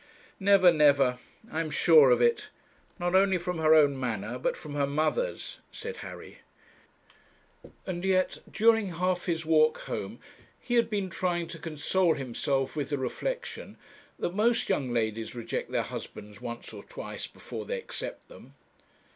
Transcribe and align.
'Never 0.39 0.71
never; 0.71 1.19
I 1.51 1.59
am 1.61 1.69
sure 1.69 2.09
of 2.09 2.21
it. 2.23 2.49
Not 2.97 3.13
only 3.13 3.37
from 3.37 3.59
her 3.59 3.75
own 3.75 3.99
manner, 3.99 4.39
but 4.39 4.57
from 4.57 4.73
her 4.73 4.87
mother's,' 4.87 5.59
said 5.71 5.97
Harry. 5.97 6.39
And 7.85 8.03
yet, 8.03 8.39
during 8.51 8.93
half 8.93 9.27
his 9.27 9.45
walk 9.45 9.81
home, 9.81 10.19
he 10.59 10.73
had 10.73 10.89
been 10.89 11.11
trying 11.11 11.47
to 11.49 11.59
console 11.59 12.15
himself 12.15 12.75
with 12.75 12.89
the 12.89 12.97
reflection 12.97 13.77
that 14.17 14.33
most 14.33 14.69
young 14.69 14.91
ladies 14.91 15.35
reject 15.35 15.69
their 15.71 15.83
husbands 15.83 16.41
once 16.41 16.73
or 16.73 16.81
twice 16.83 17.27
before 17.27 17.65
they 17.67 17.77
accept 17.77 18.27
them. 18.27 18.55